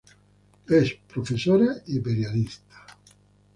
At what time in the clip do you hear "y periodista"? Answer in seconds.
1.85-2.83